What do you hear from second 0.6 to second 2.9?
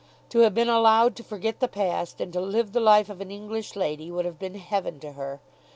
allowed to forget the past and to live the